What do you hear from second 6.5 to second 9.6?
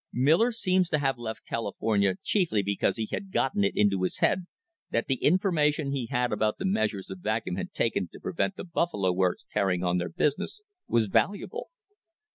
the measures the Vacuum had taken to prevent the Buffalo Works